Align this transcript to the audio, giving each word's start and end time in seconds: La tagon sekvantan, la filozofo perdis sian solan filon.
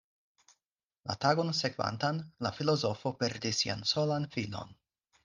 La 1.09 1.15
tagon 1.25 1.51
sekvantan, 1.57 2.21
la 2.45 2.51
filozofo 2.61 3.13
perdis 3.21 3.61
sian 3.65 3.85
solan 3.93 4.27
filon. 4.37 4.73